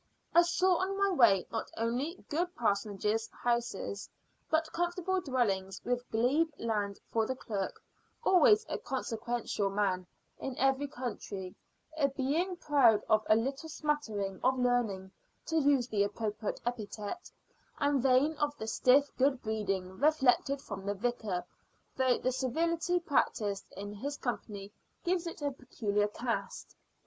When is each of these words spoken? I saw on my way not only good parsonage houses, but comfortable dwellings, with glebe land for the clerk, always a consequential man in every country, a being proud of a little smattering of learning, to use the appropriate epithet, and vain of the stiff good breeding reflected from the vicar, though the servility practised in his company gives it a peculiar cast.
I 0.33 0.41
saw 0.41 0.77
on 0.77 0.97
my 0.97 1.11
way 1.11 1.45
not 1.51 1.69
only 1.77 2.25
good 2.27 2.55
parsonage 2.55 3.05
houses, 3.29 4.09
but 4.49 4.71
comfortable 4.73 5.21
dwellings, 5.21 5.79
with 5.85 6.09
glebe 6.09 6.49
land 6.57 6.97
for 7.11 7.27
the 7.27 7.35
clerk, 7.35 7.79
always 8.23 8.65
a 8.67 8.79
consequential 8.79 9.69
man 9.69 10.07
in 10.39 10.57
every 10.57 10.87
country, 10.87 11.53
a 11.95 12.07
being 12.07 12.55
proud 12.57 13.03
of 13.09 13.21
a 13.29 13.35
little 13.35 13.69
smattering 13.69 14.39
of 14.43 14.57
learning, 14.57 15.11
to 15.45 15.57
use 15.57 15.87
the 15.87 16.01
appropriate 16.03 16.59
epithet, 16.65 17.29
and 17.77 18.01
vain 18.01 18.33
of 18.39 18.57
the 18.57 18.65
stiff 18.65 19.15
good 19.17 19.43
breeding 19.43 19.99
reflected 19.99 20.63
from 20.63 20.83
the 20.83 20.95
vicar, 20.95 21.45
though 21.95 22.17
the 22.17 22.31
servility 22.31 22.99
practised 22.99 23.71
in 23.77 23.93
his 23.93 24.17
company 24.17 24.71
gives 25.03 25.27
it 25.27 25.43
a 25.43 25.51
peculiar 25.51 26.07
cast. 26.07 26.75